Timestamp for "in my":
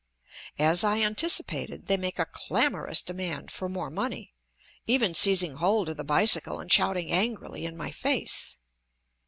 7.67-7.91